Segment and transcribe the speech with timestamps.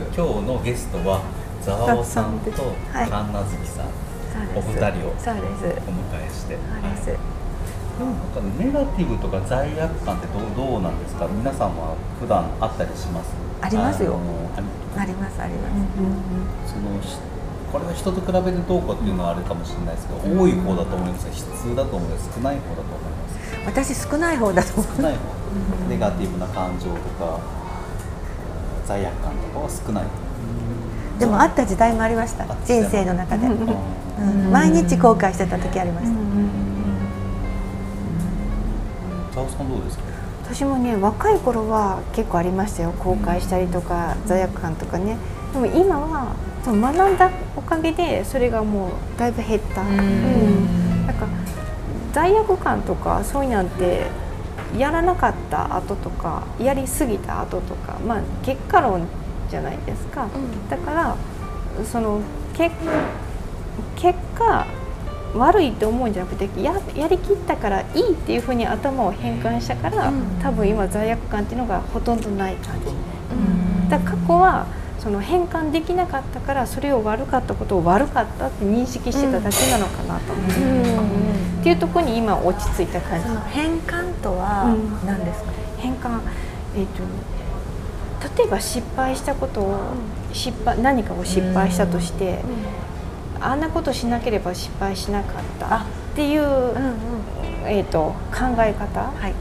[0.00, 1.22] が今日のゲストは
[1.62, 2.50] ざわおさんと
[2.92, 3.88] 神奈月さん、
[4.54, 5.32] お二人をお迎
[6.20, 6.58] えして。
[7.96, 11.26] なんかネガティブとか罪悪感ってどうどうなんですか？
[11.28, 13.32] 皆さんは普段あったりします？
[13.62, 14.20] ありますよ。
[14.96, 15.80] ありますあります、
[16.68, 16.92] その
[17.72, 22.28] これは人と比べてどうかっていうのはあるかもしれないですけど、うん、多い方だと思います普通だと思います。
[22.36, 23.32] 少ない方だと思います。
[23.64, 24.96] 私少ない方だと思う。
[24.96, 25.32] 少ない方、
[25.80, 27.40] うん、ネガティブな感情とか
[28.86, 30.04] 罪悪感とかは少ない。
[31.18, 32.46] でもあった時代もありました。
[32.64, 36.12] 人生の中で、うん、毎日後悔してた時ありました、
[39.50, 40.04] さんどうですか？
[40.44, 42.92] 私もね若い頃は結構ありましたよ。
[42.92, 45.16] 後悔したりとか、罪悪感とかね。
[45.52, 51.26] でも今は学んだおかげでそれがもうだいぶ減った、うん、なんか
[52.12, 54.06] 罪悪感とかそういうなんて
[54.78, 59.06] やらなかった後とかやりすぎた後とかまあ結果論
[59.50, 61.16] じゃないですか、うん、だから
[61.84, 62.20] その
[62.54, 62.74] 結
[63.96, 64.66] 結果
[65.34, 72.94] 悪いと思うんじゃなくてややりきったからいいっていうふうに頭を変換したから、うん、多分今罪悪感っていうのがほとんどない感じ、う
[73.86, 74.66] ん、だ過去は
[75.06, 83.28] その変換できなかったからそれを悪かったことを悪かったって認識してただけなのかなと思うん、っていうところに今落ち着いた感じ。
[83.52, 86.18] 変換とは何ですか、変換、
[86.74, 87.04] えーと、
[88.36, 89.78] 例えば失敗したことを
[90.32, 92.40] 失敗何かを失敗したとして、
[93.40, 95.84] あんなことしなければ失敗しなかったっ
[96.16, 96.74] ていう、うんうん、
[97.66, 99.34] えーと、考え方、はい、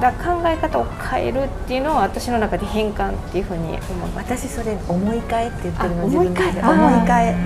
[0.00, 6.40] だ考え方を変えるっていうのは私の中で変換っていうふうに思う私それ思い替えって言ってるの自分で。
[6.40, 7.36] 思い替え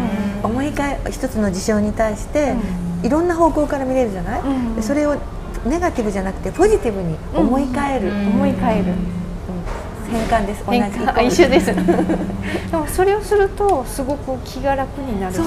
[0.42, 2.54] 思い替え一つの事象に対して、
[3.02, 5.16] いろんな方向から見れるじゃない、うん、それを
[5.66, 8.94] ネガティブじゃなくてポジティブに思い替える、思い替える、
[10.10, 10.64] 変換です。
[10.66, 11.26] 同じ。
[11.26, 11.66] 一緒です。
[11.76, 15.40] でもそれをするとすごく気が楽になるし。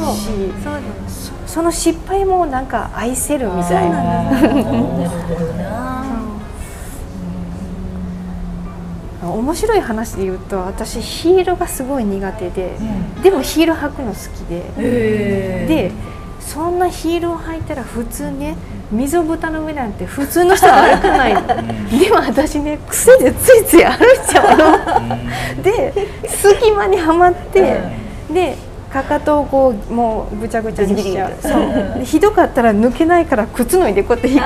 [1.46, 4.24] その失敗もなんか愛せるみたいな。
[9.34, 12.76] 面白い話で言うと私ヒールがすごい苦手で、
[13.16, 14.62] うん、でもヒール履くの好きで
[15.68, 15.92] で
[16.40, 18.56] そんなヒールを履いたら普通ね
[18.92, 21.42] 溝豚の上なんて普通の人は歩かないの。
[21.48, 24.58] でも私ね癖でついつい歩いちゃう
[25.58, 25.64] の。
[25.64, 25.94] で
[26.28, 27.82] 隙間にはまって
[28.32, 28.56] で
[28.92, 31.34] かかとをこうもうぐちゃぐちゃにしちゃう。
[31.42, 31.50] そ
[32.02, 32.04] う。
[32.04, 34.42] ひどかったら抜けないから靴脱いでこうやって引っ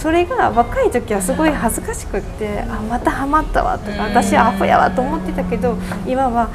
[0.00, 5.76] それが若い時はすごい恥ずかしくってあまたはまったわとか私アホやわと思ってたけど
[6.06, 6.48] 今は。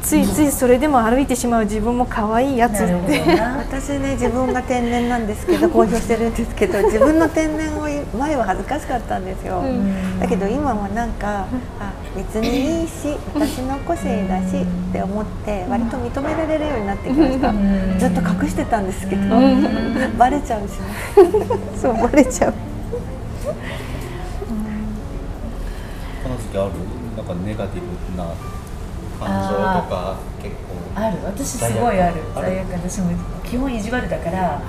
[0.00, 3.20] ついついそれでも歩いてしまう自分も可愛いやつって。
[3.58, 11.46] 私ね自分が天然なんですけど 公表してるんですけど自分の天然を前は恥ずかしかったんですよ、うん、だけど今はなんか
[11.80, 20.78] あ別にいいし私の個性だしって思って割と認められるようになってきました、うん、ずっと隠してたんですけど、うん、バレちゃうし、
[21.80, 22.67] そうバレちゃう
[26.22, 26.72] この時ある？
[27.16, 28.24] なんかネガティブな
[29.18, 30.60] 感情とか結構。
[30.94, 31.16] ある。
[31.24, 32.16] 私すごいある。
[32.34, 33.12] 罪悪私も
[33.44, 34.60] 基本意地悪だから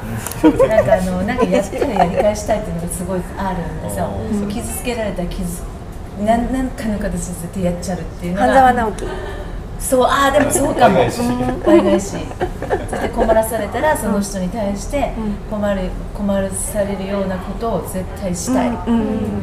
[0.67, 4.09] なんかあのなんかやったらやり返したいっていうのがすごいあるんでさ
[4.49, 5.63] 傷つけられたら傷
[6.23, 8.45] なんなんかの形でやっちゃうっていうのが。
[8.47, 9.05] 半沢直樹
[9.79, 10.95] そうああでもそうかも。
[11.65, 12.17] 倍返し
[12.89, 15.13] そして困らされたらその人に対して
[15.49, 18.69] 困る困らされるようなことを絶対したい。
[18.69, 18.71] っ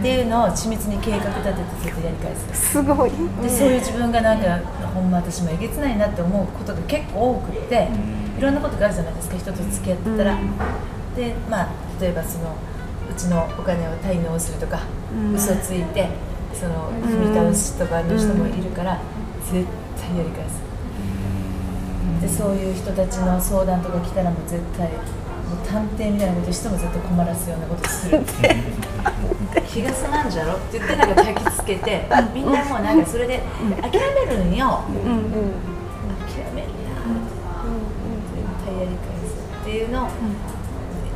[0.03, 1.55] ていうのを緻密に計画立てて
[1.85, 2.71] 絶対やり返す。
[2.73, 3.11] すごい。
[3.43, 4.59] でそういう自分がなんか
[4.95, 7.89] ほんま私もえげつないなって思うことが結構多くって
[8.39, 10.39] いろんなことがあるじゃないですか人と付き合ってたら。
[11.17, 11.69] でまあ
[12.01, 12.55] 例えばその
[13.11, 14.81] うちのお金を滞納するとか
[15.35, 16.09] 嘘ついて
[16.53, 19.01] その踏み倒しとかの人もいるから
[19.51, 20.67] 絶対対やり返す。
[22.21, 24.95] でそういう人たちの相談とか来たらもう絶対も
[25.63, 28.21] う探偵みたいなことしても絶対困らすようなことする。
[29.69, 33.43] 気が済まんじゃろって言ってなんか焚きつけてみんなもうなんかそれで
[33.83, 34.97] 諦めるんよ、うん。
[34.97, 35.53] うん、
[36.25, 36.97] 諦めるや、
[38.33, 40.09] 絶対やり返すっていうのを、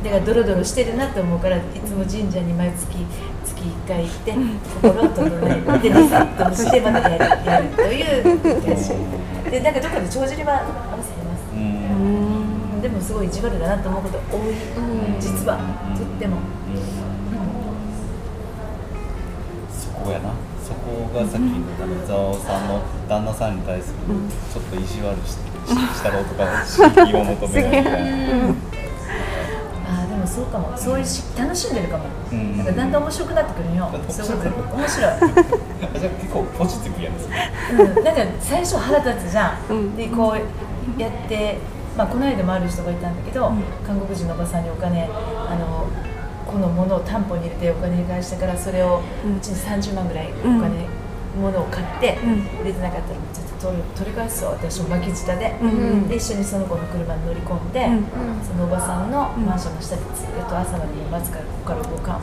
[0.03, 2.97] だからドロドロしてるなと思うからいつも神社に毎月
[3.45, 4.33] 月1回行って
[4.81, 9.51] 心を整えてリセットしてまたやるやるという。
[9.51, 11.41] でなんかどっかで帳尻は合わせてます。
[12.81, 14.55] でもすごい意地悪だなと思うこと多い
[15.19, 15.57] 実は。
[15.95, 16.37] とっても、
[19.69, 20.33] そこやな。
[20.65, 21.51] そこがさっきの
[21.83, 23.97] あのざわさんの旦那さんに対する
[24.51, 28.80] ちょっと意地悪ししたろうとか刺激を求めるみたいな。
[30.51, 30.77] かも。
[30.77, 33.89] そういうし楽しんでるかも、うん、なんかだんだん面白くなってくるよ。
[34.09, 34.47] すごく。
[34.47, 35.11] 面白い。
[35.99, 41.57] じゃ結構ポジティブやですね、うん、なんか最初腹立つじゃん、うん、でこうやって
[41.97, 45.87] まあ、この間もある人がいたんだけど、うん、韓国人のおばさんにお金あの
[46.47, 50.87] このものを担保に入れてお金に返してからそれをうちに30万ぐらいお金、
[51.35, 55.53] ものを買って入れてなかったらちょっと取取り返すわ私も巻き舌で,、
[56.09, 57.87] で一緒にその子の車に乗り込んで、
[58.43, 62.15] そのおばさんのマンションの下でずっと朝まで待つからここから動かん。
[62.15, 62.21] わ、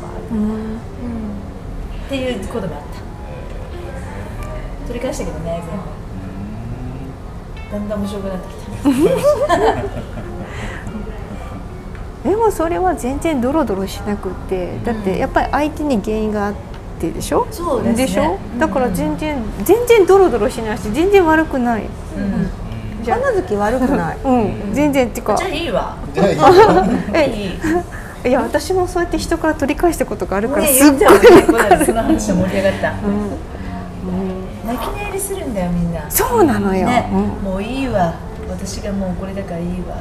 [2.07, 2.99] っていうこともあった。
[4.89, 5.63] 取り返したけどね
[7.71, 7.79] 全部。
[7.79, 8.55] だんだん面白くなってき
[12.25, 12.29] た。
[12.29, 16.55] でもそれは全然ドロドロしなくてだってやっぱり相手に原因があっ
[16.99, 17.47] てでしょ？
[17.51, 18.39] そうで、ね、しょ？
[18.59, 22.51] だから全然、全然ドロドロしないし全然悪くない、うん。
[23.05, 25.37] 花月悪くない、うん、全然っていうか。
[25.37, 25.97] じゃあいいわ。
[27.15, 27.57] え
[28.29, 30.99] いや私もそうやって人から取り返したことがあるからすっごい。
[31.87, 33.31] その話盛り上がった、うん。
[34.67, 36.11] 泣き寝入りするんだよみんな。
[36.11, 37.09] そうなのよ、ね、
[37.43, 38.15] もういいわ。
[38.51, 39.97] 私がもうこれだからいいわ、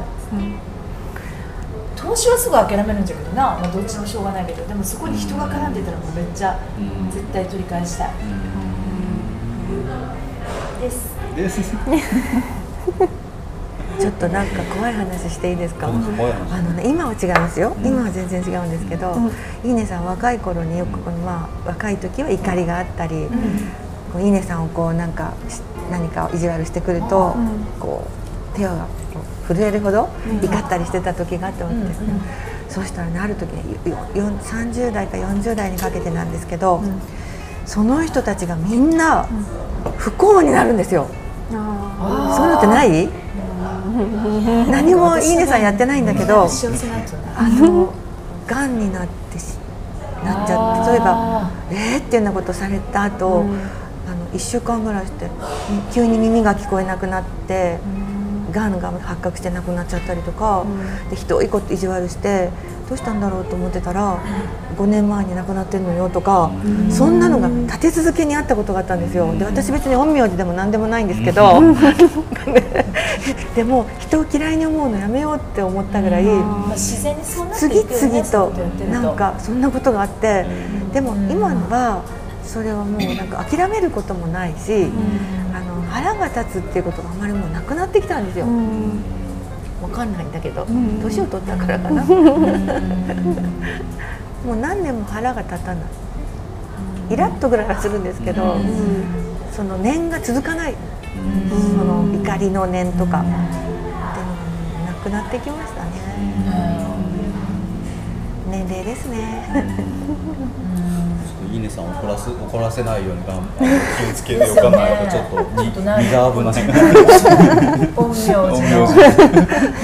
[2.07, 4.65] 投資はすぐ諦めるんじゃけどな、まあ、どっちもしょうがないけど。
[4.65, 6.57] でもそこに人が絡んでたらもうめっちゃ
[7.11, 8.11] 絶対取り返したい、
[10.81, 11.09] です。
[11.35, 11.59] です。
[13.99, 15.87] ちょっとなんか怖い話していいですか？
[15.87, 15.99] あの
[16.71, 17.75] ね今は違いますよ。
[17.83, 19.17] 今は全然違うんですけど、
[19.65, 23.27] いいねさん若い頃によくこのまあ若い時は怒りがあったり、
[24.13, 25.33] こういいねさんをこうなんか
[25.91, 27.35] 何か意地悪してくると、
[27.79, 28.07] こ
[28.53, 28.85] う手が
[29.47, 30.09] 震えるほど
[30.41, 31.93] 怒ったりしてた時があって思って、
[32.69, 36.81] そうしたらねある時に30代か40代にかけてなんですけど、
[37.65, 39.27] その人たちがみんな
[39.97, 41.07] 不幸になるんですよ。
[41.49, 43.09] そういうのってない？
[44.69, 46.47] 何もいいねさんやってないんだけど
[47.35, 47.93] あの
[48.45, 49.37] がんになって
[50.23, 53.45] なっちゃって例えば「えー?」っていうようなことされた後、
[54.07, 55.29] あの1週間ぐらいして
[55.93, 57.79] 急に耳が聞こえなくなって。
[58.51, 60.65] がんが発覚して亡くなっちゃったりとか、
[61.09, 62.49] でひどいこと意地悪して
[62.87, 64.17] どうしたんだろうと思ってたら、
[64.77, 66.51] 5年前に亡くなってるのよとか、
[66.89, 69.33] そんなのが立て続けにあったことがあったんですよ。
[69.37, 71.61] で私別に陰陽師でも何でもないんですけど、
[73.55, 76.23] でも人を嫌いに思うのやめようって思ったぐらい、
[77.53, 78.53] 次々と
[78.91, 80.45] なんかそんなことがあって、
[80.93, 82.01] でも今は
[82.47, 84.87] それはもうなんか諦めることもないし、
[85.53, 88.45] あの腹が立つっていうことがあまりもうなくなってきたんですよ。
[89.81, 92.03] わかんないんだけど年、を取ったからかな。
[94.45, 95.83] もう何年も腹が立たない。
[97.09, 98.57] イラッとぐらいはするんですけど、
[99.55, 100.73] その念が続かない、
[101.77, 103.37] その怒りの念とか、でも
[104.85, 105.89] なくなってきましたね、
[108.67, 109.87] 年齢ですね
[111.53, 113.29] イネさんを怒らす怒らせないように 気
[114.11, 115.71] をつけておかないとちょっと身
[116.11, 116.53] が危ない。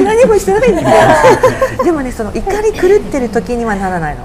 [0.04, 0.84] 何もしてないんです
[1.78, 1.84] よ。
[1.86, 4.24] でもねその怒り狂ってる時にはならないの。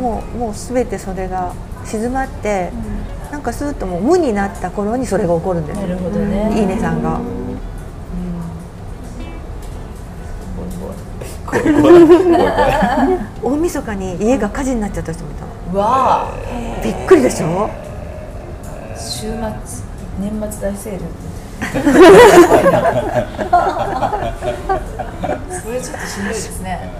[0.00, 1.52] もうもうすべてそれが
[1.84, 2.72] 静まって、
[3.30, 5.76] なんかスーッともう無になった頃にそれが起こるんです。
[5.80, 6.50] なるほどね。
[11.56, 13.18] いい怖い怖い。
[13.42, 15.78] 大晦日に家が火事になっちゃった人もいたの。
[15.78, 16.32] わあ。
[16.82, 17.70] びっくりでしょ
[18.96, 19.30] 週末
[20.18, 21.00] 年末大セール
[25.50, 25.80] それ。
[25.80, 26.90] ちょっとしんどいですね、